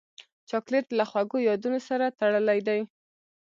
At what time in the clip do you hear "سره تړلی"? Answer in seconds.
1.87-2.59